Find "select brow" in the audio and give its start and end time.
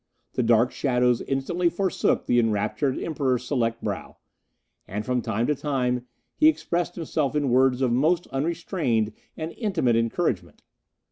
3.45-4.17